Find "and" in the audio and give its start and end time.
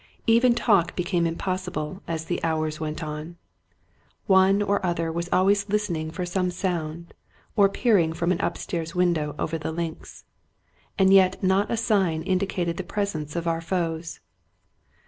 10.97-11.13